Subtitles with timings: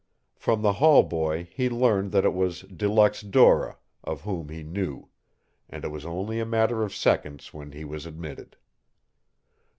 [0.35, 4.63] From the hall boy he learned that it was De Luxe Dora, of whom he
[4.63, 5.09] knew,
[5.69, 8.57] and it was only a matter of seconds when he was admitted.